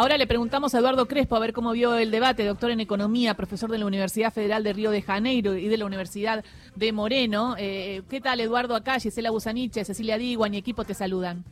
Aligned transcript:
Ahora 0.00 0.16
le 0.16 0.26
preguntamos 0.26 0.74
a 0.74 0.78
Eduardo 0.78 1.06
Crespo 1.06 1.36
a 1.36 1.40
ver 1.40 1.52
cómo 1.52 1.72
vio 1.72 1.94
el 1.98 2.10
debate, 2.10 2.46
doctor 2.46 2.70
en 2.70 2.80
Economía, 2.80 3.34
profesor 3.34 3.70
de 3.70 3.76
la 3.76 3.84
Universidad 3.84 4.32
Federal 4.32 4.64
de 4.64 4.72
Río 4.72 4.90
de 4.90 5.02
Janeiro 5.02 5.56
y 5.56 5.68
de 5.68 5.76
la 5.76 5.84
Universidad 5.84 6.42
de 6.74 6.90
Moreno. 6.90 7.54
Eh, 7.58 8.00
¿Qué 8.08 8.22
tal, 8.22 8.40
Eduardo? 8.40 8.74
Acá, 8.74 8.98
Gisela 8.98 9.30
Busaniche, 9.30 9.84
Cecilia 9.84 10.16
Diguan 10.16 10.54
y 10.54 10.56
equipo 10.56 10.84
te 10.84 10.94
saludan. 10.94 11.44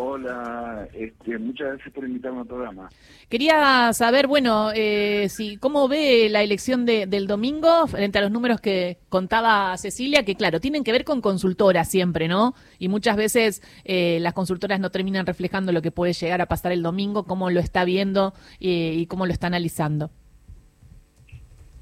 Hola, 0.00 0.86
este, 0.94 1.36
muchas 1.38 1.70
gracias 1.70 1.92
por 1.92 2.04
invitarme 2.04 2.42
al 2.42 2.46
programa. 2.46 2.88
Quería 3.28 3.92
saber, 3.92 4.28
bueno, 4.28 4.70
eh, 4.72 5.28
si 5.28 5.56
cómo 5.56 5.88
ve 5.88 6.28
la 6.30 6.42
elección 6.42 6.86
del 6.86 7.26
domingo 7.26 7.84
frente 7.88 8.18
a 8.18 8.20
los 8.22 8.30
números 8.30 8.60
que 8.60 8.98
contaba 9.08 9.76
Cecilia, 9.76 10.24
que 10.24 10.36
claro, 10.36 10.60
tienen 10.60 10.84
que 10.84 10.92
ver 10.92 11.02
con 11.02 11.20
consultoras 11.20 11.90
siempre, 11.90 12.28
¿no? 12.28 12.54
Y 12.78 12.88
muchas 12.88 13.16
veces 13.16 13.60
eh, 13.84 14.18
las 14.20 14.34
consultoras 14.34 14.78
no 14.78 14.90
terminan 14.90 15.26
reflejando 15.26 15.72
lo 15.72 15.82
que 15.82 15.90
puede 15.90 16.12
llegar 16.12 16.40
a 16.42 16.46
pasar 16.46 16.70
el 16.70 16.82
domingo, 16.82 17.24
cómo 17.24 17.50
lo 17.50 17.58
está 17.58 17.84
viendo 17.84 18.34
eh, 18.60 18.92
y 18.94 19.06
cómo 19.06 19.26
lo 19.26 19.32
está 19.32 19.48
analizando. 19.48 20.10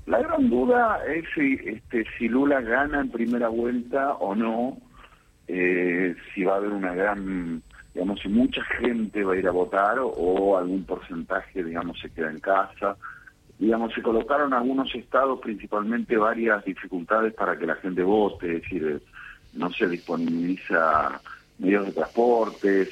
La 0.06 0.20
gran 0.20 0.48
duda 0.48 1.00
es 1.06 1.26
si, 1.34 1.58
este, 1.68 2.06
si 2.16 2.28
Lula 2.28 2.62
gana 2.62 3.02
en 3.02 3.10
primera 3.10 3.48
vuelta 3.48 4.14
o 4.14 4.34
no, 4.34 4.78
si 5.46 6.44
va 6.44 6.54
a 6.54 6.56
haber 6.56 6.70
una 6.70 6.94
gran 6.94 7.62
digamos, 7.96 8.20
si 8.20 8.28
mucha 8.28 8.62
gente 8.78 9.24
va 9.24 9.32
a 9.32 9.36
ir 9.38 9.48
a 9.48 9.52
votar 9.52 9.96
o, 9.98 10.58
algún 10.58 10.84
porcentaje, 10.84 11.64
digamos, 11.64 11.98
se 11.98 12.10
queda 12.10 12.30
en 12.30 12.40
casa. 12.40 12.94
Digamos, 13.58 13.94
se 13.94 14.02
colocaron 14.02 14.52
algunos 14.52 14.94
estados 14.94 15.40
principalmente 15.40 16.18
varias 16.18 16.62
dificultades 16.62 17.32
para 17.32 17.58
que 17.58 17.64
la 17.64 17.76
gente 17.76 18.02
vote, 18.02 18.56
es 18.56 18.62
decir, 18.62 19.02
no 19.54 19.72
se 19.72 19.88
disponibiliza 19.88 21.22
medios 21.58 21.86
de 21.86 21.92
transporte, 21.92 22.86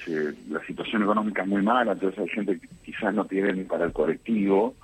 la 0.49 0.65
situación 0.65 1.03
económica 1.03 1.43
es 1.43 1.49
muy 1.49 1.61
mala, 1.61 1.93
entonces 1.93 2.21
hay 2.21 2.29
gente 2.29 2.59
que 2.59 2.69
quizás 2.87 3.13
no 3.13 3.27
tiene 3.27 3.53
ni 3.53 3.65
para 3.65 3.85
el 3.85 3.93
colectivo. 3.93 4.75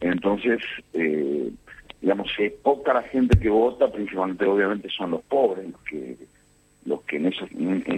Entonces, 0.00 0.60
eh, 0.92 1.52
digamos, 2.00 2.28
es 2.36 2.52
poca 2.54 2.94
la 2.94 3.02
gente 3.02 3.38
que 3.38 3.48
vota, 3.48 3.92
principalmente 3.92 4.44
obviamente 4.44 4.88
son 4.88 5.12
los 5.12 5.22
pobres, 5.22 5.70
los 5.70 5.80
que 5.82 6.16
los 6.84 7.02
que 7.02 7.16
en 7.16 7.26
esos, 7.26 7.50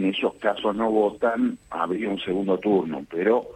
esos 0.04 0.34
casos 0.34 0.74
no 0.74 0.90
votan, 0.90 1.58
habría 1.70 2.08
un 2.08 2.20
segundo 2.20 2.58
turno. 2.58 3.04
Pero 3.10 3.46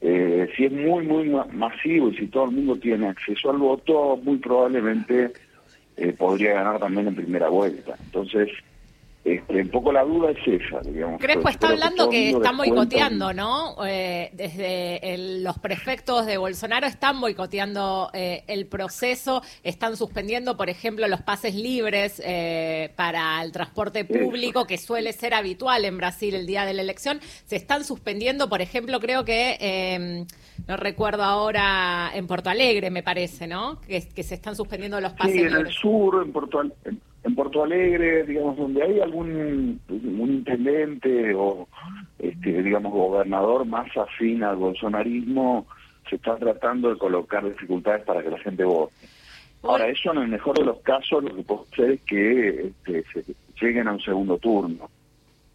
eh, 0.00 0.48
si 0.56 0.64
es 0.64 0.72
muy, 0.72 1.06
muy 1.06 1.28
masivo 1.52 2.08
y 2.08 2.16
si 2.16 2.26
todo 2.28 2.44
el 2.44 2.52
mundo 2.52 2.76
tiene 2.76 3.08
acceso 3.08 3.50
al 3.50 3.58
voto, 3.58 4.18
muy 4.22 4.38
probablemente 4.38 5.32
eh, 5.96 6.12
podría 6.12 6.54
ganar 6.54 6.78
también 6.78 7.08
en 7.08 7.14
primera 7.14 7.48
vuelta. 7.48 7.96
Entonces, 8.04 8.48
este, 9.22 9.60
un 9.60 9.68
poco 9.68 9.92
la 9.92 10.02
duda 10.02 10.30
es 10.30 10.62
esa, 10.62 10.80
digamos. 10.80 11.20
Crespo 11.20 11.50
está 11.50 11.68
hablando 11.68 12.08
que, 12.08 12.30
están 12.30 12.56
boicoteando, 12.56 13.34
¿no? 13.34 13.76
Eh, 13.84 14.30
desde 14.32 15.42
los 15.42 15.58
prefectos 15.58 16.24
de 16.24 16.38
Bolsonaro 16.38 16.86
están 16.86 17.20
boicoteando 17.20 18.08
eh, 18.14 18.44
el 18.46 18.66
proceso, 18.66 19.42
están 19.62 19.98
suspendiendo, 19.98 20.56
por 20.56 20.70
ejemplo, 20.70 21.06
los 21.06 21.20
pases 21.20 21.54
libres 21.54 22.22
eh, 22.24 22.92
para 22.96 23.42
el 23.42 23.52
transporte 23.52 24.06
público, 24.06 24.66
que 24.66 24.78
suele 24.78 25.12
ser 25.12 25.34
habitual 25.34 25.84
en 25.84 25.98
Brasil 25.98 26.34
el 26.34 26.46
día 26.46 26.64
de 26.64 26.72
la 26.72 26.80
elección. 26.80 27.20
Se 27.44 27.56
están 27.56 27.84
suspendiendo, 27.84 28.48
por 28.48 28.62
ejemplo, 28.62 29.00
creo 29.00 29.26
que, 29.26 29.58
em, 29.60 30.26
no 30.66 30.78
recuerdo 30.78 31.24
ahora, 31.24 32.10
en 32.14 32.26
Porto 32.26 32.48
Alegre, 32.48 32.90
me 32.90 33.02
parece, 33.02 33.46
¿no? 33.46 33.82
Que, 33.82 34.00
se 34.00 34.34
están 34.34 34.56
suspendiendo 34.56 34.98
los 34.98 35.12
pases 35.12 35.34
libres. 35.34 35.54
En 35.54 35.66
el 35.66 35.72
sur, 35.72 36.22
en 36.24 36.32
Porto 36.32 36.60
Alegre 36.60 36.96
en 37.22 37.34
Porto 37.34 37.64
Alegre, 37.64 38.24
digamos, 38.24 38.56
donde 38.56 38.82
hay 38.82 39.00
algún 39.00 39.80
un 39.88 40.30
intendente 40.30 41.34
o, 41.34 41.68
este, 42.18 42.62
digamos, 42.62 42.92
gobernador 42.92 43.66
más 43.66 43.94
afín 43.96 44.42
al 44.42 44.56
bolsonarismo, 44.56 45.66
se 46.08 46.16
está 46.16 46.36
tratando 46.36 46.90
de 46.90 46.98
colocar 46.98 47.44
dificultades 47.44 48.04
para 48.04 48.22
que 48.22 48.30
la 48.30 48.38
gente 48.38 48.64
vote. 48.64 48.94
Ahora, 49.62 49.88
eso 49.88 50.12
en 50.12 50.18
el 50.18 50.28
mejor 50.28 50.58
de 50.58 50.64
los 50.64 50.78
casos 50.80 51.22
lo 51.22 51.34
que 51.34 51.42
puede 51.42 51.64
ser 51.76 51.90
es 51.90 52.00
que 52.02 52.72
este, 52.86 53.04
se 53.12 53.34
lleguen 53.60 53.88
a 53.88 53.92
un 53.92 54.00
segundo 54.00 54.38
turno. 54.38 54.88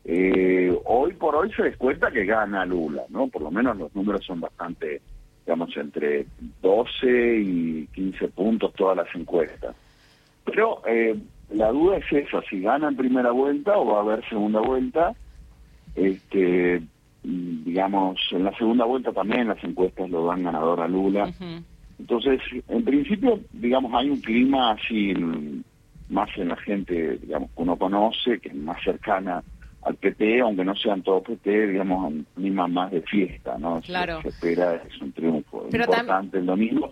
Eh, 0.04 0.72
hoy 0.86 1.14
por 1.14 1.36
hoy 1.36 1.52
se 1.54 1.64
descuenta 1.64 2.12
que 2.12 2.26
gana 2.26 2.64
Lula, 2.64 3.04
¿no? 3.10 3.28
Por 3.28 3.42
lo 3.42 3.50
menos 3.50 3.76
los 3.76 3.96
números 3.96 4.24
son 4.24 4.40
bastante, 4.40 5.02
digamos, 5.44 5.76
entre 5.76 6.28
12 6.62 7.38
y 7.40 7.88
15 7.88 8.28
puntos 8.28 8.72
todas 8.74 8.98
las 8.98 9.08
encuestas. 9.16 9.76
Pero 10.46 10.84
eh, 10.86 11.18
la 11.50 11.72
duda 11.72 11.98
es 11.98 12.12
esa, 12.12 12.42
si 12.50 12.62
gana 12.62 12.90
en 12.90 12.96
primera 12.96 13.32
vuelta 13.32 13.78
o 13.78 13.86
va 13.86 14.00
a 14.00 14.02
haber 14.02 14.28
segunda 14.28 14.60
vuelta. 14.60 15.14
Este, 15.96 16.82
digamos, 17.24 18.20
en 18.32 18.44
la 18.44 18.56
segunda 18.58 18.86
vuelta 18.86 19.12
también 19.12 19.48
las 19.48 19.64
encuestas 19.64 20.10
lo 20.10 20.26
dan 20.26 20.44
ganador 20.44 20.82
a 20.82 20.88
Lula. 20.88 21.32
Entonces, 21.98 22.42
en 22.68 22.84
principio, 22.84 23.40
digamos, 23.54 23.94
hay 23.94 24.10
un 24.10 24.20
clima 24.22 24.72
así 24.72 25.14
más 26.10 26.30
en 26.38 26.50
la 26.50 26.58
gente, 26.58 27.18
digamos, 27.18 27.50
que 27.52 27.62
uno 27.62 27.78
conoce, 27.78 28.40
que 28.40 28.50
es 28.50 28.56
más 28.56 28.82
cercana 28.84 29.44
al 29.82 29.96
PT, 29.96 30.42
aunque 30.42 30.66
no 30.66 30.76
sean 30.76 31.04
todos 31.04 31.24
PT, 31.24 31.68
digamos, 31.68 32.12
un 32.12 32.26
clima 32.36 32.68
más 32.68 32.92
de 32.92 33.02
fiesta, 33.02 33.58
¿no? 33.58 33.82
Claro. 33.82 34.22
Se, 34.22 34.30
espera, 34.30 34.76
es 34.76 35.02
un 35.02 35.12
triunfo 35.12 35.66
importante 35.66 36.40
el 36.40 36.46
domingo. 36.46 36.92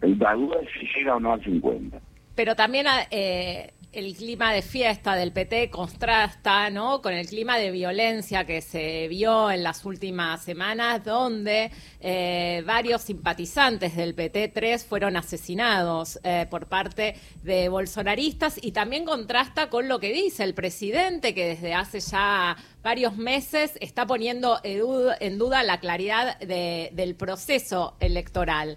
La 0.00 0.34
duda 0.34 0.56
es 0.62 0.68
si 0.78 0.86
llega 0.98 1.16
o 1.16 1.20
no 1.20 1.32
al 1.32 1.42
50. 1.42 1.98
Pero 2.36 2.54
también 2.54 2.86
eh, 3.10 3.72
el 3.92 4.14
clima 4.14 4.52
de 4.52 4.60
fiesta 4.60 5.16
del 5.16 5.32
PT 5.32 5.70
contrasta 5.70 6.68
¿no? 6.68 7.00
con 7.00 7.14
el 7.14 7.26
clima 7.26 7.56
de 7.56 7.70
violencia 7.70 8.44
que 8.44 8.60
se 8.60 9.08
vio 9.08 9.50
en 9.50 9.62
las 9.62 9.86
últimas 9.86 10.44
semanas, 10.44 11.02
donde 11.02 11.70
eh, 12.00 12.62
varios 12.66 13.00
simpatizantes 13.00 13.96
del 13.96 14.14
PT3 14.14 14.84
fueron 14.84 15.16
asesinados 15.16 16.20
eh, 16.24 16.46
por 16.50 16.66
parte 16.66 17.16
de 17.42 17.70
bolsonaristas 17.70 18.58
y 18.62 18.72
también 18.72 19.06
contrasta 19.06 19.70
con 19.70 19.88
lo 19.88 19.98
que 19.98 20.12
dice 20.12 20.44
el 20.44 20.52
presidente, 20.52 21.34
que 21.34 21.46
desde 21.46 21.72
hace 21.72 22.00
ya 22.00 22.54
varios 22.82 23.16
meses 23.16 23.78
está 23.80 24.06
poniendo 24.06 24.60
en 24.62 25.38
duda 25.38 25.62
la 25.62 25.80
claridad 25.80 26.38
del 26.38 27.14
proceso 27.14 27.96
electoral. 27.98 28.76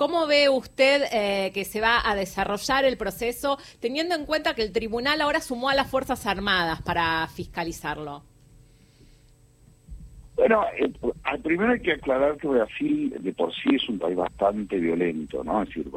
¿Cómo 0.00 0.26
ve 0.26 0.48
usted 0.48 1.02
eh, 1.12 1.50
que 1.52 1.66
se 1.66 1.78
va 1.78 2.00
a 2.02 2.14
desarrollar 2.14 2.86
el 2.86 2.96
proceso 2.96 3.58
teniendo 3.80 4.14
en 4.14 4.24
cuenta 4.24 4.54
que 4.54 4.62
el 4.62 4.72
tribunal 4.72 5.20
ahora 5.20 5.42
sumó 5.42 5.68
a 5.68 5.74
las 5.74 5.90
Fuerzas 5.90 6.24
Armadas 6.24 6.80
para 6.80 7.26
fiscalizarlo? 7.26 8.22
Bueno, 10.36 10.64
eh, 10.78 10.90
primero 11.42 11.72
hay 11.72 11.80
que 11.80 11.92
aclarar 11.92 12.38
que 12.38 12.48
Brasil 12.48 13.14
de 13.20 13.30
por 13.34 13.52
sí 13.52 13.74
es 13.74 13.86
un 13.90 13.98
país 13.98 14.16
bastante 14.16 14.78
violento, 14.78 15.44
¿no? 15.44 15.64
Es 15.64 15.68
decir, 15.68 15.90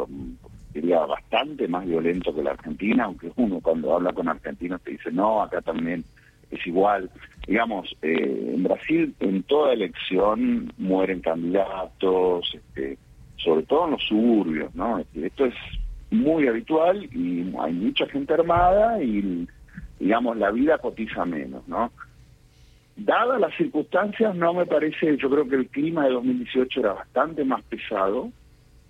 diría 0.73 0.99
bastante 1.05 1.65
más 1.69 1.85
violento 1.85 2.35
que 2.35 2.43
la 2.43 2.51
Argentina, 2.51 3.05
aunque 3.05 3.31
uno 3.37 3.61
cuando 3.61 3.95
habla 3.95 4.11
con 4.11 4.27
argentinos 4.27 4.81
te 4.81 4.91
dice, 4.91 5.13
no, 5.13 5.43
acá 5.43 5.61
también 5.61 6.03
es 6.51 6.67
igual. 6.67 7.09
Digamos, 7.47 7.95
eh, 8.01 8.51
en 8.53 8.63
Brasil 8.63 9.15
en 9.21 9.43
toda 9.43 9.71
elección 9.71 10.73
mueren 10.77 11.21
candidatos, 11.21 12.53
este, 12.53 12.97
sobre 13.43 13.63
todo 13.63 13.85
en 13.85 13.91
los 13.91 14.03
suburbios, 14.03 14.73
¿no? 14.75 15.03
Esto 15.13 15.45
es 15.45 15.55
muy 16.11 16.47
habitual 16.47 17.03
y 17.05 17.53
hay 17.59 17.73
mucha 17.73 18.05
gente 18.07 18.33
armada 18.33 19.01
y, 19.01 19.47
digamos, 19.99 20.37
la 20.37 20.51
vida 20.51 20.77
cotiza 20.77 21.25
menos, 21.25 21.67
¿no? 21.67 21.91
Dadas 22.95 23.39
las 23.39 23.55
circunstancias, 23.57 24.35
no 24.35 24.53
me 24.53 24.65
parece, 24.65 25.17
yo 25.17 25.29
creo 25.29 25.47
que 25.47 25.55
el 25.55 25.67
clima 25.67 26.05
de 26.05 26.11
2018 26.11 26.79
era 26.79 26.93
bastante 26.93 27.43
más 27.43 27.63
pesado, 27.63 28.29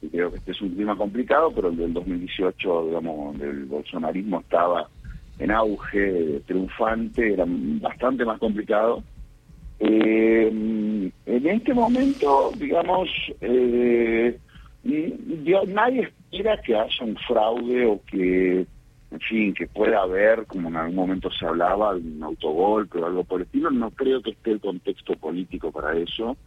y 0.02 0.10
creo 0.10 0.30
que 0.32 0.38
este 0.38 0.52
es 0.52 0.62
un 0.62 0.72
clima 0.72 0.98
complicado, 0.98 1.54
pero 1.56 1.70
el 1.70 1.78
del 1.78 1.94
2018, 1.94 2.88
digamos, 2.88 3.40
del 3.40 3.66
bolsonarismo 3.66 4.42
estaba 4.42 4.90
en 5.40 5.52
auge, 5.52 6.42
triunfante, 6.46 7.34
era 7.34 7.46
bastante 7.48 8.26
más 8.26 8.38
complicado. 8.40 9.02
Eh, 9.80 10.48
en 11.26 11.48
este 11.48 11.74
momento, 11.74 12.52
digamos, 12.58 13.10
eh, 13.42 14.38
nadie 15.68 16.12
espera 16.32 16.62
que 16.62 16.76
haya 16.76 17.06
un 17.06 17.16
fraude 17.18 17.86
o 17.86 18.02
que, 18.06 18.66
en 19.12 19.20
fin, 19.20 19.54
que 19.54 19.68
pueda 19.68 20.02
haber, 20.02 20.46
como 20.46 20.70
en 20.70 20.76
algún 20.76 20.96
momento 20.96 21.30
se 21.32 21.46
hablaba, 21.46 21.96
un 21.96 22.24
autogolpe 22.24 23.00
o 23.00 23.06
algo 23.06 23.24
por 23.24 23.42
el 23.42 23.46
estilo. 23.46 23.72
No 23.72 23.92
creo 23.92 24.22
que 24.22 24.32
esté 24.32 24.52
el 24.52 24.60
contexto 24.60 25.16
político 25.16 25.72
para 25.72 25.98
eso. 25.98 26.38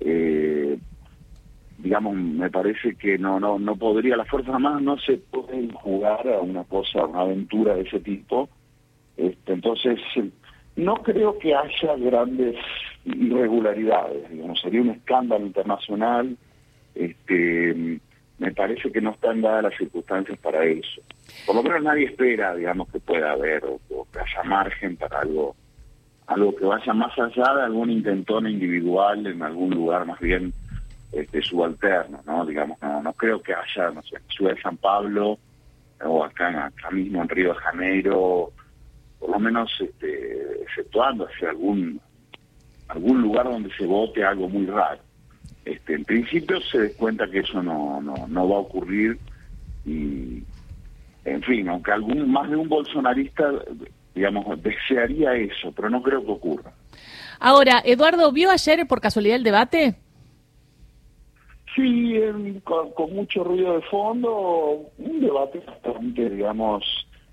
Eh, 0.00 0.78
digamos, 1.78 2.14
me 2.14 2.50
parece 2.50 2.94
que 2.94 3.18
no 3.18 3.40
no 3.40 3.58
no 3.58 3.76
podría, 3.76 4.16
las 4.16 4.28
Fuerzas 4.28 4.54
Armadas 4.54 4.82
no 4.82 4.96
se 4.98 5.16
pueden 5.16 5.72
jugar 5.72 6.26
a 6.28 6.40
una 6.40 6.64
cosa, 6.64 7.04
una 7.04 7.22
aventura 7.22 7.74
de 7.74 7.82
ese 7.82 8.00
tipo. 8.00 8.48
Este, 9.16 9.52
entonces, 9.52 9.98
no 10.76 10.94
creo 10.96 11.38
que 11.38 11.54
haya 11.54 11.96
grandes 11.96 12.56
irregularidades, 13.04 14.30
digamos, 14.30 14.60
sería 14.60 14.80
un 14.80 14.90
escándalo 14.90 15.46
internacional 15.46 16.36
este, 16.94 18.00
me 18.38 18.52
parece 18.52 18.90
que 18.90 19.00
no 19.00 19.10
están 19.10 19.40
dadas 19.40 19.64
las 19.64 19.76
circunstancias 19.76 20.38
para 20.38 20.64
eso. 20.64 21.00
Por 21.46 21.56
lo 21.56 21.62
menos 21.62 21.82
nadie 21.82 22.06
espera, 22.06 22.54
digamos, 22.54 22.88
que 22.90 23.00
pueda 23.00 23.32
haber 23.32 23.64
o, 23.64 23.80
que 24.12 24.18
haya 24.18 24.42
margen 24.44 24.96
para 24.96 25.20
algo 25.20 25.54
algo 26.26 26.54
que 26.54 26.64
vaya 26.64 26.94
más 26.94 27.12
allá 27.18 27.54
de 27.56 27.62
algún 27.62 27.90
intentón 27.90 28.46
individual 28.46 29.26
en 29.26 29.42
algún 29.42 29.70
lugar 29.70 30.06
más 30.06 30.18
bien 30.20 30.52
este, 31.10 31.42
subalterno, 31.42 32.20
¿no? 32.24 32.46
Digamos, 32.46 32.80
no, 32.80 33.02
no 33.02 33.12
creo 33.12 33.42
que 33.42 33.52
haya, 33.52 33.90
no 33.90 34.02
sé, 34.02 34.16
en 34.16 34.22
Ciudad 34.28 34.54
de 34.54 34.62
San 34.62 34.76
Pablo 34.76 35.38
o 36.02 36.24
acá, 36.24 36.66
acá 36.66 36.90
mismo 36.90 37.22
en 37.22 37.28
Río 37.28 37.52
de 37.52 37.60
Janeiro, 37.60 38.52
por 39.22 39.30
lo 39.30 39.38
menos 39.38 39.70
este, 39.80 40.62
exceptuando 40.62 41.28
hacia 41.28 41.50
algún 41.50 42.00
algún 42.88 43.22
lugar 43.22 43.44
donde 43.44 43.72
se 43.76 43.86
vote 43.86 44.24
algo 44.24 44.48
muy 44.48 44.66
raro. 44.66 45.00
Este, 45.64 45.94
en 45.94 46.04
principio 46.04 46.60
se 46.60 46.80
des 46.80 46.96
cuenta 46.96 47.30
que 47.30 47.38
eso 47.38 47.62
no, 47.62 48.00
no, 48.00 48.26
no 48.26 48.48
va 48.48 48.56
a 48.56 48.60
ocurrir 48.60 49.16
y, 49.86 50.42
en 51.24 51.42
fin, 51.42 51.68
aunque 51.68 51.92
algún 51.92 52.30
más 52.30 52.50
de 52.50 52.56
un 52.56 52.68
bolsonarista, 52.68 53.48
digamos, 54.12 54.60
desearía 54.60 55.34
eso, 55.34 55.72
pero 55.72 55.88
no 55.88 56.02
creo 56.02 56.24
que 56.24 56.32
ocurra. 56.32 56.72
Ahora, 57.38 57.80
Eduardo, 57.84 58.32
¿vio 58.32 58.50
ayer 58.50 58.86
por 58.88 59.00
casualidad 59.00 59.36
el 59.36 59.44
debate? 59.44 59.94
Sí, 61.74 62.20
con, 62.64 63.14
mucho 63.14 63.44
ruido 63.44 63.74
de 63.74 63.82
fondo, 63.82 64.90
un 64.98 65.20
debate 65.20 65.60
bastante, 65.60 66.28
digamos, 66.28 66.84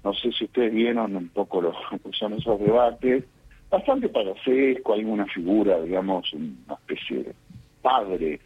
no 0.03 0.13
sé 0.13 0.31
si 0.31 0.45
ustedes 0.45 0.73
vieron 0.73 1.15
un 1.15 1.29
poco 1.29 1.61
los 1.61 1.75
son 2.19 2.33
esos 2.33 2.59
debates, 2.59 3.23
bastante 3.69 4.09
parafesco, 4.09 4.93
hay 4.93 5.03
una 5.03 5.25
figura, 5.27 5.81
digamos, 5.81 6.31
una 6.33 6.75
especie 6.75 7.23
de 7.23 7.35
padre 7.81 8.39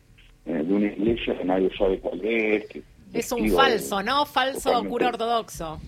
eh, 0.46 0.52
de 0.54 0.74
una 0.74 0.88
iglesia 0.88 1.38
que 1.38 1.46
nadie 1.46 1.70
sabe 1.78 2.00
cuál 2.00 2.20
es. 2.24 2.66
es 3.14 3.32
un 3.32 3.50
falso, 3.50 4.04
¿no? 4.04 4.26
Falso 4.26 4.84
cura 4.84 5.08
ortodoxo. 5.08 5.80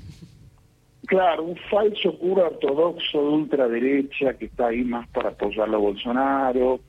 Claro, 1.06 1.44
un 1.44 1.57
falso 1.69 2.18
cura 2.18 2.47
ortodoxo 2.47 3.21
de 3.21 3.27
ultraderecha 3.27 4.33
que 4.38 4.45
está 4.45 4.68
ahí 4.68 4.83
más 4.83 5.07
para 5.09 5.29
apoyar 5.29 5.73
a 5.73 5.77
Bolsonaro. 5.77 6.79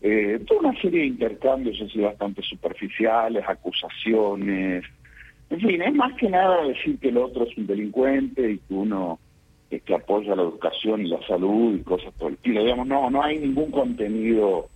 Eh, 0.00 0.40
toda 0.46 0.70
una 0.70 0.80
serie 0.80 1.00
de 1.00 1.06
intercambios 1.06 1.80
así 1.80 2.00
bastante 2.00 2.42
superficiales, 2.42 3.44
acusaciones. 3.46 4.84
En 5.50 5.60
fin, 5.60 5.82
es 5.82 5.94
más 5.94 6.12
que 6.14 6.30
nada 6.30 6.62
decir 6.64 6.98
que 6.98 7.08
el 7.08 7.18
otro 7.18 7.44
es 7.44 7.56
un 7.56 7.66
delincuente 7.66 8.52
y 8.52 8.58
que 8.58 8.74
uno 8.74 9.18
que 9.68 9.94
apoya 9.94 10.34
la 10.34 10.42
educación 10.42 11.06
y 11.06 11.10
la 11.10 11.24
salud 11.28 11.76
y 11.76 11.82
cosas 11.82 12.12
por 12.14 12.28
el 12.28 12.34
estilo. 12.34 12.62
Digamos, 12.62 12.88
no, 12.88 13.08
no 13.08 13.22
hay 13.22 13.38
ningún 13.38 13.70
contenido 13.70 14.68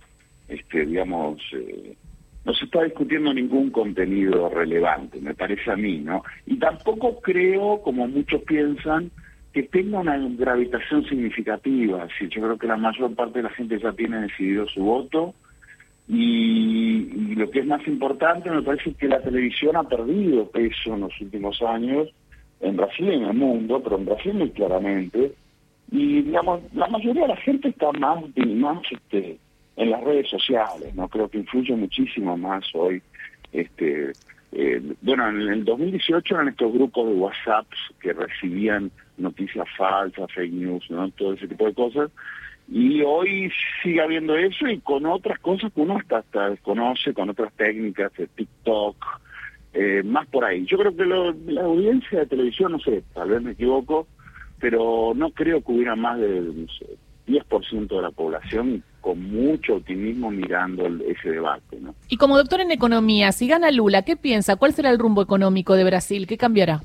este, 0.47 0.85
digamos, 0.85 1.41
eh, 1.53 1.95
no 2.43 2.53
se 2.53 2.65
está 2.65 2.83
discutiendo 2.83 3.33
ningún 3.33 3.71
contenido 3.71 4.49
relevante, 4.49 5.19
me 5.19 5.33
parece 5.33 5.71
a 5.71 5.75
mí, 5.75 5.99
¿no? 5.99 6.23
Y 6.45 6.57
tampoco 6.57 7.19
creo, 7.21 7.81
como 7.81 8.07
muchos 8.07 8.41
piensan, 8.43 9.09
que 9.51 9.63
tenga 9.63 9.99
una 9.99 10.17
gravitación 10.17 11.05
significativa. 11.05 12.07
Sí, 12.19 12.27
yo 12.29 12.41
creo 12.41 12.57
que 12.57 12.67
la 12.67 12.77
mayor 12.77 13.15
parte 13.15 13.39
de 13.39 13.43
la 13.43 13.49
gente 13.51 13.79
ya 13.79 13.93
tiene 13.93 14.21
decidido 14.21 14.67
su 14.67 14.83
voto. 14.83 15.33
Y, 16.07 17.35
lo 17.35 17.49
que 17.49 17.59
es 17.59 17.65
más 17.65 17.85
importante, 17.87 18.49
me 18.49 18.61
parece 18.61 18.93
que 18.93 19.07
la 19.07 19.21
televisión 19.21 19.75
ha 19.75 19.83
perdido 19.83 20.49
peso 20.49 20.93
en 20.93 21.01
los 21.01 21.21
últimos 21.21 21.61
años, 21.61 22.09
en 22.61 22.77
Brasil 22.77 23.07
y 23.07 23.15
en 23.15 23.23
el 23.23 23.33
mundo, 23.33 23.81
pero 23.83 23.97
en 23.97 24.05
Brasil 24.05 24.33
muy 24.33 24.51
claramente. 24.51 25.33
Y, 25.91 26.21
digamos, 26.21 26.61
la 26.73 26.87
mayoría 26.87 27.23
de 27.23 27.27
la 27.29 27.37
gente 27.37 27.69
está 27.69 27.91
más, 27.93 28.23
más 28.37 28.81
este, 28.89 29.37
en 29.75 29.91
las 29.91 30.03
redes 30.03 30.29
sociales, 30.29 30.93
¿no? 30.95 31.07
Creo 31.09 31.29
que 31.29 31.39
influye 31.39 31.75
muchísimo 31.75 32.37
más 32.37 32.63
hoy. 32.73 33.01
Este, 33.51 34.11
eh, 34.51 34.81
bueno, 35.01 35.29
en 35.29 35.41
el 35.41 35.65
2018 35.65 36.33
eran 36.33 36.47
estos 36.47 36.71
grupos 36.71 37.07
de 37.07 37.13
WhatsApp 37.15 37.67
que 37.99 38.13
recibían 38.13 38.91
noticias 39.17 39.67
falsas, 39.77 40.31
fake 40.33 40.53
news. 40.53 40.87
Todo 41.17 41.33
ese 41.33 41.47
tipo 41.47 41.65
de 41.65 41.73
cosas. 41.73 42.11
Y 42.67 43.01
hoy 43.01 43.51
sigue 43.83 44.01
habiendo 44.01 44.35
eso 44.35 44.67
y 44.67 44.79
con 44.79 45.05
otras 45.05 45.39
cosas 45.39 45.71
que 45.71 45.81
uno 45.81 45.97
hasta, 45.97 46.17
hasta 46.17 46.49
desconoce, 46.49 47.13
con 47.13 47.29
otras 47.29 47.53
técnicas 47.53 48.11
de 48.13 48.27
TikTok, 48.27 48.95
eh, 49.73 50.01
más 50.03 50.27
por 50.27 50.45
ahí. 50.45 50.65
Yo 50.65 50.77
creo 50.77 50.95
que 50.95 51.05
la 51.05 51.61
audiencia 51.61 52.19
de 52.19 52.25
televisión, 52.25 52.71
no 52.71 52.79
sé, 52.79 53.03
tal 53.13 53.29
vez 53.29 53.41
me 53.41 53.51
equivoco, 53.51 54.07
pero 54.59 55.13
no 55.15 55.29
creo 55.31 55.61
que 55.61 55.71
hubiera 55.71 55.95
más 55.95 56.19
de 56.19 56.41
10% 57.27 57.87
de 57.87 58.01
la 58.01 58.11
población 58.11 58.83
con 59.01 59.21
mucho 59.21 59.75
optimismo 59.75 60.31
mirando 60.31 60.87
ese 61.05 61.29
debate. 61.29 61.77
¿no? 61.79 61.93
Y 62.09 62.17
como 62.17 62.37
doctor 62.37 62.61
en 62.61 62.71
economía, 62.71 63.31
si 63.31 63.47
gana 63.47 63.69
Lula, 63.69 64.01
¿qué 64.01 64.15
piensa? 64.15 64.55
¿Cuál 64.55 64.73
será 64.73 64.89
el 64.89 64.97
rumbo 64.97 65.21
económico 65.21 65.75
de 65.75 65.83
Brasil? 65.83 66.25
¿Qué 66.25 66.37
cambiará? 66.37 66.81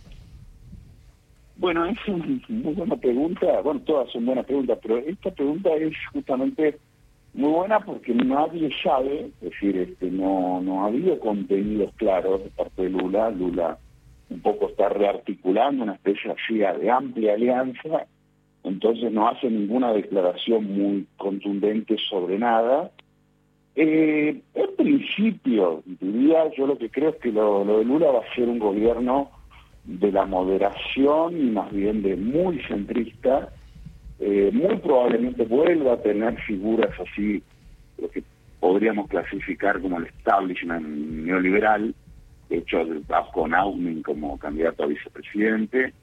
Bueno, 1.61 1.87
es 1.87 1.99
una 2.09 2.41
muy 2.49 2.75
buena 2.75 2.97
pregunta. 2.97 3.61
Bueno, 3.63 3.81
todas 3.83 4.11
son 4.11 4.27
buenas 4.27 4.47
preguntas, 4.47 4.79
pero 4.83 4.99
esta 4.99 5.31
pregunta 5.31 5.71
es 5.77 5.95
justamente 6.13 6.79
muy 7.33 7.53
buena 7.53 7.79
porque 7.79 8.13
nadie 8.13 8.71
sabe, 8.83 9.27
es 9.27 9.41
decir, 9.41 9.77
este, 9.77 10.11
no, 10.11 10.61
no 10.61 10.83
ha 10.83 10.89
habido 10.89 11.21
contenidos 11.21 11.95
claros 11.95 12.43
de 12.43 12.51
parte 12.51 12.83
de 12.83 12.91
Lula. 12.91 13.31
Lula 13.31 13.79
un 14.31 14.41
poco 14.41 14.69
está 14.69 14.89
rearticulando 14.89 15.85
una 15.85 15.95
especie 15.95 16.33
así 16.33 16.59
de 16.59 16.91
amplia 16.91 17.35
alianza 17.35 18.07
entonces 18.63 19.11
no 19.13 19.29
hace 19.29 19.49
ninguna 19.49 19.93
declaración 19.93 20.65
muy 20.65 21.07
contundente 21.17 21.97
sobre 22.09 22.39
nada. 22.39 22.91
Eh, 23.75 24.41
en 24.55 24.77
principio, 24.77 25.83
diría, 25.87 26.51
yo 26.57 26.67
lo 26.67 26.77
que 26.77 26.91
creo 26.91 27.11
es 27.11 27.17
que 27.17 27.33
lo, 27.33 27.65
de 27.65 27.85
Lula 27.85 28.11
va 28.11 28.21
a 28.21 28.35
ser 28.35 28.49
un 28.49 28.59
gobierno 28.59 29.31
de 29.85 30.13
la 30.13 30.27
moderación 30.27 31.37
y 31.37 31.51
más 31.51 31.71
bien 31.73 32.03
de 32.03 32.17
muy 32.17 32.61
centrista. 32.65 33.51
Eh, 34.19 34.51
muy 34.53 34.77
probablemente 34.77 35.45
vuelva 35.45 35.95
a 35.95 36.03
tener 36.03 36.39
figuras 36.43 36.91
así, 37.01 37.43
lo 37.99 38.11
que 38.11 38.23
podríamos 38.61 39.09
clasificar 39.09 39.81
como 39.81 39.99
el 39.99 40.07
establishment 40.07 40.87
neoliberal, 40.87 41.95
hecho 42.51 42.85
con 43.33 43.55
Augmin 43.55 44.03
como 44.03 44.39
candidato 44.39 44.85
a 44.85 44.87
vicepresidente. 44.87 45.95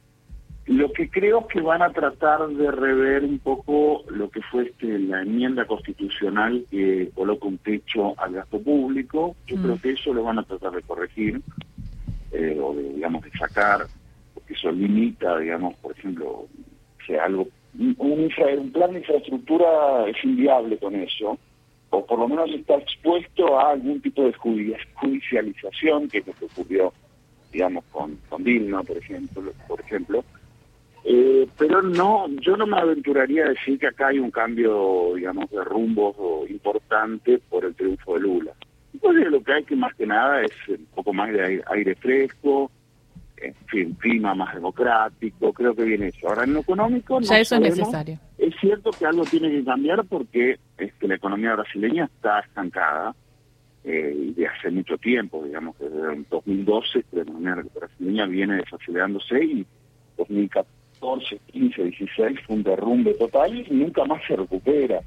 Lo 0.65 0.91
que 0.91 1.09
creo 1.09 1.41
es 1.41 1.45
que 1.47 1.61
van 1.61 1.81
a 1.81 1.91
tratar 1.91 2.45
de 2.47 2.71
rever 2.71 3.23
un 3.23 3.39
poco 3.39 4.03
lo 4.09 4.29
que 4.29 4.41
fue 4.41 4.63
este, 4.63 4.99
la 4.99 5.21
enmienda 5.21 5.65
constitucional 5.65 6.65
que 6.69 7.09
coloca 7.15 7.47
un 7.47 7.57
techo 7.59 8.19
al 8.19 8.33
gasto 8.33 8.61
público. 8.61 9.35
Yo 9.45 9.57
mm. 9.57 9.63
creo 9.63 9.81
que 9.81 9.91
eso 9.91 10.13
lo 10.13 10.23
van 10.23 10.39
a 10.39 10.43
tratar 10.43 10.73
de 10.73 10.81
corregir 10.81 11.41
eh, 12.37 12.59
o 12.59 12.73
de, 12.73 12.83
digamos, 12.93 13.23
de 13.23 13.31
sacar, 13.31 13.85
porque 14.33 14.53
eso 14.53 14.71
limita, 14.71 15.37
digamos, 15.37 15.75
por 15.77 15.91
ejemplo, 15.97 16.47
que 17.05 17.19
algo, 17.19 17.47
un, 17.77 18.29
plan 18.73 18.91
de 18.91 18.99
infraestructura 18.99 20.07
es 20.07 20.23
inviable 20.23 20.77
con 20.77 20.95
eso, 20.95 21.37
o 21.89 22.05
por 22.05 22.19
lo 22.19 22.27
menos 22.27 22.49
está 22.51 22.75
expuesto 22.75 23.59
a 23.59 23.71
algún 23.71 24.01
tipo 24.01 24.23
de 24.23 24.33
judicialización, 24.33 26.09
que 26.09 26.19
es 26.19 26.27
lo 26.27 26.33
que 26.33 26.45
ocurrió, 26.45 26.93
digamos, 27.51 27.83
con, 27.91 28.17
con 28.29 28.43
Dilma, 28.43 28.83
por 28.83 28.97
ejemplo, 28.97 29.51
por 29.67 29.79
ejemplo 29.81 30.23
eh, 31.09 31.47
pero 31.57 31.81
no, 31.81 32.27
yo 32.41 32.57
no 32.57 32.67
me 32.67 32.77
aventuraría 32.77 33.45
a 33.45 33.49
decir 33.49 33.79
que 33.79 33.87
acá 33.87 34.07
hay 34.07 34.19
un 34.19 34.29
cambio, 34.29 35.13
digamos, 35.15 35.49
de 35.49 35.63
rumbo 35.63 36.45
importante 36.49 37.39
por 37.49 37.63
el 37.63 37.73
triunfo 37.75 38.15
de 38.15 38.19
Lula. 38.19 38.51
Pues 39.01 39.15
lo 39.29 39.41
que 39.41 39.53
hay 39.53 39.63
que 39.63 39.75
más 39.75 39.93
que 39.95 40.05
nada 40.05 40.41
es 40.41 40.51
un 40.67 40.85
poco 40.95 41.13
más 41.13 41.31
de 41.31 41.63
aire, 41.67 41.95
fresco, 41.95 42.71
en 43.37 43.53
fin, 43.67 43.93
clima 43.95 44.33
más 44.33 44.53
democrático, 44.55 45.53
creo 45.53 45.75
que 45.75 45.83
viene 45.83 46.07
eso. 46.07 46.29
Ahora, 46.29 46.43
en 46.43 46.53
lo 46.53 46.61
económico, 46.61 47.19
ya 47.21 47.39
eso 47.39 47.55
es 47.55 47.61
necesario. 47.61 48.19
Es 48.37 48.55
cierto 48.59 48.91
que 48.91 49.05
algo 49.05 49.23
tiene 49.25 49.49
que 49.49 49.63
cambiar 49.63 50.03
porque 50.05 50.57
este, 50.77 51.07
la 51.07 51.15
economía 51.15 51.55
brasileña 51.55 52.05
está 52.05 52.39
estancada 52.39 53.15
eh, 53.83 54.33
de 54.35 54.47
hace 54.47 54.71
mucho 54.71 54.97
tiempo, 54.97 55.43
digamos, 55.43 55.77
desde 55.79 56.13
el 56.13 56.25
2012 56.29 57.05
la 57.11 57.21
economía 57.21 57.63
brasileña 57.75 58.25
viene 58.25 58.55
desacelerándose 58.57 59.43
y 59.43 59.65
2014 60.17 60.77
14, 60.99 61.39
15, 61.47 61.83
16 61.83 62.39
fue 62.45 62.55
un 62.55 62.63
derrumbe 62.63 63.13
total 63.13 63.55
y 63.55 63.73
nunca 63.73 64.03
más 64.05 64.21
se 64.27 64.35
recupera. 64.35 65.01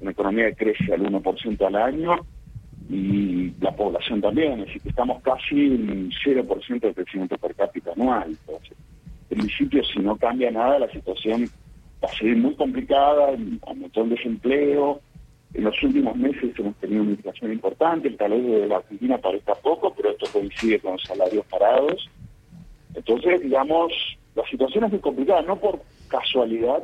Una 0.00 0.10
economía 0.10 0.46
que 0.50 0.56
crece 0.74 0.92
al 0.92 1.02
1% 1.02 1.66
al 1.66 1.76
año 1.76 2.16
y 2.88 3.31
la 3.60 3.74
población 3.74 4.20
también, 4.20 4.60
es 4.60 4.66
decir, 4.66 4.82
que 4.82 4.88
estamos 4.90 5.22
casi 5.22 5.66
en 5.66 6.10
0% 6.10 6.80
de 6.80 6.94
crecimiento 6.94 7.36
per 7.38 7.54
cápita 7.54 7.92
anual. 7.92 8.28
Entonces, 8.28 8.76
en 9.30 9.38
principio, 9.38 9.82
si 9.84 10.00
no 10.00 10.16
cambia 10.16 10.50
nada, 10.50 10.78
la 10.78 10.90
situación 10.90 11.48
va 12.02 12.08
a 12.08 12.12
seguir 12.12 12.36
muy 12.36 12.54
complicada, 12.54 13.36
aumentó 13.66 14.02
el 14.02 14.10
desempleo. 14.10 15.00
En 15.54 15.64
los 15.64 15.82
últimos 15.82 16.16
meses 16.16 16.58
hemos 16.58 16.76
tenido 16.76 17.02
una 17.02 17.12
inflación 17.12 17.52
importante, 17.52 18.08
el 18.08 18.16
talento 18.16 18.52
de 18.52 18.66
la 18.66 18.76
Argentina 18.76 19.18
parezca 19.18 19.54
poco, 19.54 19.92
pero 19.94 20.10
esto 20.10 20.26
coincide 20.32 20.80
con 20.80 20.98
salarios 20.98 21.44
parados. 21.46 22.08
Entonces, 22.94 23.42
digamos, 23.42 23.92
la 24.34 24.44
situación 24.46 24.84
es 24.84 24.92
muy 24.92 25.00
complicada, 25.00 25.42
no 25.42 25.56
por 25.56 25.80
casualidad 26.08 26.82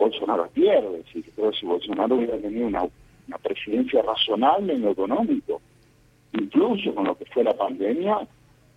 Bolsonaro 0.00 0.48
pierde, 0.48 1.04
si, 1.12 1.22
si 1.22 1.66
Bolsonaro 1.66 2.16
hubiera 2.16 2.38
tenido 2.38 2.66
una, 2.66 2.88
presidencia 3.42 4.02
razonable 4.02 4.72
en 4.72 4.82
lo 4.82 4.90
económico, 4.90 5.60
incluso 6.32 6.94
con 6.94 7.04
lo 7.04 7.16
que 7.16 7.24
fue 7.26 7.44
la 7.44 7.54
pandemia, 7.54 8.18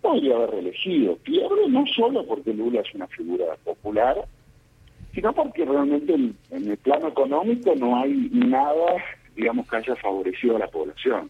podría 0.01 0.35
haber 0.35 0.51
reelegido. 0.51 1.15
Pierde 1.17 1.67
no 1.69 1.85
solo 1.87 2.25
porque 2.25 2.53
Lula 2.53 2.81
es 2.81 2.93
una 2.93 3.07
figura 3.07 3.45
popular, 3.63 4.25
sino 5.13 5.33
porque 5.33 5.65
realmente 5.65 6.13
en, 6.13 6.35
el 6.51 6.77
plano 6.77 7.07
económico 7.07 7.73
no 7.75 7.95
hay 7.97 8.29
nada, 8.31 8.95
digamos, 9.35 9.67
que 9.67 9.77
haya 9.77 9.95
favorecido 9.95 10.55
a 10.55 10.59
la 10.59 10.67
población. 10.67 11.29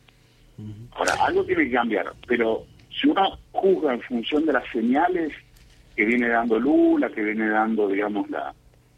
Ahora, 0.91 1.13
algo 1.25 1.43
tiene 1.43 1.65
que 1.65 1.71
cambiar, 1.71 2.13
pero 2.27 2.63
si 2.89 3.07
uno 3.07 3.37
juzga 3.51 3.93
en 3.93 4.01
función 4.01 4.45
de 4.45 4.53
las 4.53 4.63
señales 4.71 5.33
que 5.95 6.05
viene 6.05 6.29
dando 6.29 6.59
Lula, 6.59 7.09
que 7.09 7.23
viene 7.23 7.49
dando, 7.49 7.87
digamos, 7.87 8.29
la 8.29 8.53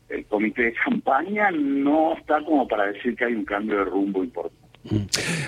el 0.10 0.26
comité 0.26 0.64
de 0.64 0.74
campaña, 0.74 1.50
no 1.52 2.14
está 2.14 2.44
como 2.44 2.68
para 2.68 2.86
decir 2.88 3.16
que 3.16 3.26
hay 3.26 3.34
un 3.34 3.46
cambio 3.46 3.78
de 3.80 3.86
rumbo 3.86 4.24
importante. 4.24 4.65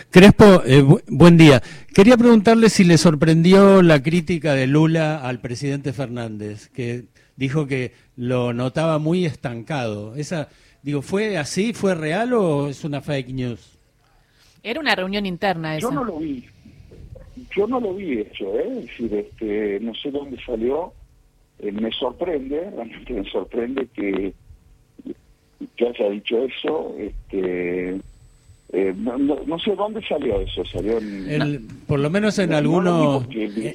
Crespo, 0.10 0.63
eh, 0.65 0.84
buen 1.08 1.38
día. 1.38 1.62
Quería 1.94 2.17
preguntarle 2.17 2.70
si 2.70 2.84
le 2.84 2.98
sorprendió 2.98 3.82
la 3.82 4.01
crítica 4.01 4.53
de 4.53 4.67
Lula 4.67 5.22
al 5.22 5.39
presidente 5.39 5.94
Fernández, 5.94 6.70
que 6.70 7.06
dijo 7.36 7.67
que 7.67 7.91
lo 8.15 8.53
notaba 8.53 8.98
muy 8.98 9.25
estancado. 9.25 10.15
Esa, 10.15 10.50
digo, 10.82 11.01
¿fue 11.01 11.38
así? 11.38 11.74
¿Fue 11.74 11.94
real 11.94 12.34
o 12.34 12.67
es 12.67 12.84
una 12.84 13.01
fake 13.01 13.29
news? 13.29 13.77
Era 14.63 14.79
una 14.79 14.96
reunión 14.96 15.25
interna 15.25 15.77
esa. 15.77 15.88
Yo 15.88 15.94
no 15.94 16.03
lo 16.03 16.17
vi. 16.17 16.46
Yo 17.56 17.67
no 17.67 17.79
lo 17.79 17.94
vi 17.94 18.20
hecho, 18.20 18.58
¿eh? 18.60 18.79
Es 18.79 18.88
decir, 18.88 19.13
este, 19.13 19.79
no 19.82 19.94
sé 19.94 20.10
dónde 20.10 20.38
salió. 20.44 20.94
Eh, 21.60 21.72
me 21.72 21.91
sorprende, 21.91 22.70
realmente 22.72 23.13
me 23.13 23.29
sorprende 23.29 23.88
que, 23.94 24.34
que 25.75 25.88
haya 25.88 26.10
dicho 26.10 26.44
eso. 26.44 26.96
Este, 26.98 28.00
eh, 28.74 28.94
no, 28.98 29.58
sé 29.60 29.76
dónde 29.76 30.06
salió 30.06 30.42
eso, 30.42 30.66
salió 30.66 31.00
por 31.88 32.00
lo 32.00 32.10
menos 32.10 32.38
en 32.38 32.52
algunos 32.52 33.26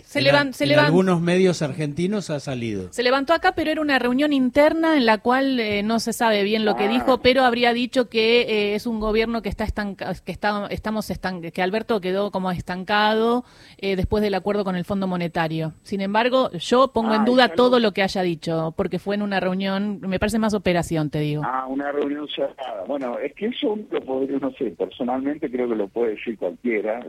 se 0.04 0.74
algunos 0.74 1.20
medios 1.22 1.62
argentinos 1.62 2.28
ha 2.28 2.40
salido. 2.40 2.92
Se 2.92 3.02
levantó 3.02 3.32
acá, 3.32 3.52
pero 3.54 3.70
era 3.70 3.80
una 3.80 3.98
reunión 3.98 4.34
interna 4.34 4.98
en 4.98 5.06
la 5.06 5.16
cual 5.16 5.58
eh, 5.60 5.82
no 5.82 5.98
se 5.98 6.12
sabe 6.12 6.42
bien 6.42 6.66
lo 6.66 6.76
que 6.76 6.84
ah. 6.84 6.88
dijo, 6.88 7.22
pero 7.22 7.42
habría 7.44 7.72
dicho 7.72 8.10
que 8.10 8.42
eh, 8.42 8.74
es 8.74 8.86
un 8.86 9.00
gobierno 9.00 9.40
que 9.40 9.48
está 9.48 9.64
estancado, 9.64 10.12
que 10.26 10.32
está, 10.32 10.66
estamos 10.68 11.10
que 11.52 11.62
Alberto 11.62 12.00
quedó 12.02 12.30
como 12.30 12.50
estancado 12.50 13.44
después 13.80 14.22
del 14.22 14.34
acuerdo 14.34 14.64
con 14.64 14.76
el 14.76 14.84
Fondo 14.84 15.06
Monetario. 15.06 15.72
Sin 15.82 16.00
embargo, 16.00 16.50
yo 16.52 16.88
pongo 16.88 17.14
en 17.14 17.24
duda 17.24 17.48
todo 17.48 17.80
lo 17.80 17.92
que 17.92 18.02
haya 18.02 18.22
dicho, 18.22 18.74
porque 18.76 18.98
fue 18.98 19.14
en 19.14 19.22
una 19.22 19.40
reunión, 19.40 20.00
me 20.00 20.18
parece 20.18 20.38
más 20.38 20.54
operación, 20.54 21.10
te 21.10 21.20
digo. 21.20 21.42
Ah, 21.44 21.66
una 21.66 21.90
reunión 21.92 22.28
cerrada. 22.28 22.84
Bueno, 22.86 23.18
es 23.18 23.34
que 23.34 23.46
eso 23.46 23.78
lo 23.90 24.00
podría, 24.02 24.38
no 24.38 24.50
sé, 24.52 24.74
personalmente 24.86 25.50
creo 25.50 25.68
que 25.68 25.76
lo 25.76 25.88
puede 25.88 26.16
decir 26.16 26.36
cualquiera, 26.38 27.06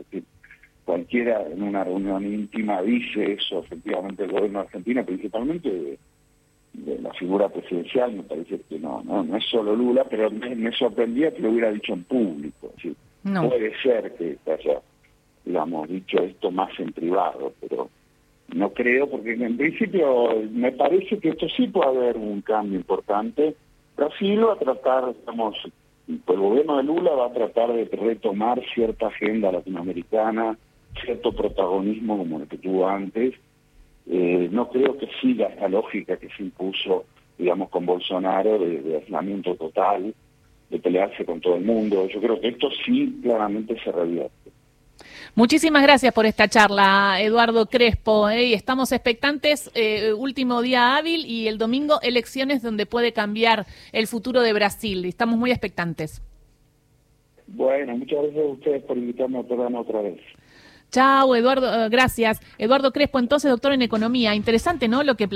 cualquiera 0.84 1.46
en 1.50 1.62
una 1.62 1.84
reunión 1.84 2.24
íntima 2.24 2.82
dice 2.82 3.32
eso, 3.32 3.60
efectivamente, 3.60 4.24
el 4.24 4.32
gobierno 4.32 4.60
argentino, 4.60 5.04
principalmente 5.04 5.70
de, 5.70 5.98
la 7.00 7.12
figura 7.14 7.48
presidencial, 7.48 8.12
me 8.12 8.22
parece 8.24 8.60
que 8.68 8.78
no, 8.80 9.02
no, 9.04 9.22
no 9.22 9.36
es 9.36 9.44
solo 9.44 9.76
Lula, 9.76 10.04
pero 10.10 10.30
me, 10.30 10.72
sorprendía 10.72 11.32
que 11.32 11.40
lo 11.40 11.50
hubiera 11.50 11.70
dicho 11.70 11.92
en 11.92 12.02
público. 12.02 12.72
Puede 13.22 13.80
ser 13.80 14.12
que 14.16 14.36
haya, 14.50 14.80
digamos, 15.44 15.88
dicho 15.88 16.18
esto 16.18 16.50
más 16.50 16.70
en 16.80 16.92
privado, 16.92 17.52
pero 17.60 17.88
no 18.52 18.70
creo, 18.70 19.08
porque 19.08 19.34
en 19.34 19.56
principio 19.56 20.30
me 20.50 20.72
parece 20.72 21.18
que 21.18 21.30
esto 21.30 21.46
sí 21.48 21.68
puede 21.68 21.90
haber 21.90 22.16
un 22.16 22.40
cambio 22.40 22.76
importante. 22.76 23.54
Brasil 23.96 24.48
va 24.48 24.54
a 24.54 24.58
tratar, 24.58 25.10
estamos 25.10 25.56
el 26.08 26.38
gobierno 26.38 26.76
de 26.76 26.82
Lula 26.82 27.12
va 27.12 27.26
a 27.26 27.32
tratar 27.32 27.72
de 27.72 27.84
retomar 27.84 28.62
cierta 28.74 29.06
agenda 29.06 29.50
latinoamericana, 29.50 30.58
cierto 31.02 31.32
protagonismo 31.32 32.18
como 32.18 32.40
el 32.40 32.48
que 32.48 32.58
tuvo 32.58 32.88
antes. 32.88 33.34
Eh, 34.06 34.48
no 34.52 34.68
creo 34.68 34.98
que 34.98 35.08
siga 35.20 35.46
esta 35.46 35.68
lógica 35.68 36.18
que 36.18 36.28
se 36.28 36.42
impuso, 36.42 37.06
digamos, 37.38 37.70
con 37.70 37.86
Bolsonaro 37.86 38.58
de, 38.58 38.96
aislamiento 38.96 39.54
total, 39.54 40.14
de 40.68 40.78
pelearse 40.78 41.24
con 41.24 41.40
todo 41.40 41.56
el 41.56 41.64
mundo. 41.64 42.06
Yo 42.08 42.20
creo 42.20 42.38
que 42.38 42.48
esto 42.48 42.68
sí 42.84 43.20
claramente 43.22 43.78
se 43.82 43.90
revierte. 43.90 44.43
Muchísimas 45.36 45.82
gracias 45.82 46.14
por 46.14 46.26
esta 46.26 46.46
charla, 46.46 47.20
Eduardo 47.20 47.66
Crespo. 47.66 48.28
¿eh? 48.28 48.44
Y 48.46 48.54
estamos 48.54 48.92
expectantes, 48.92 49.68
eh, 49.74 50.12
último 50.12 50.62
día 50.62 50.96
hábil 50.96 51.26
y 51.26 51.48
el 51.48 51.58
domingo 51.58 51.98
elecciones 52.02 52.62
donde 52.62 52.86
puede 52.86 53.12
cambiar 53.12 53.66
el 53.90 54.06
futuro 54.06 54.42
de 54.42 54.52
Brasil. 54.52 55.04
Estamos 55.04 55.36
muy 55.36 55.50
expectantes. 55.50 56.22
Bueno, 57.48 57.96
muchas 57.96 58.22
gracias 58.22 58.44
a 58.44 58.48
ustedes 58.48 58.82
por 58.84 58.96
invitarme 58.96 59.38
al 59.38 59.46
programa 59.46 59.80
otra 59.80 60.02
vez. 60.02 60.20
Chao, 60.92 61.34
Eduardo, 61.34 61.66
eh, 61.66 61.88
gracias. 61.88 62.40
Eduardo 62.56 62.92
Crespo, 62.92 63.18
entonces 63.18 63.50
doctor 63.50 63.72
en 63.72 63.82
economía. 63.82 64.36
Interesante, 64.36 64.86
¿no? 64.86 65.02
Lo 65.02 65.16
que 65.16 65.26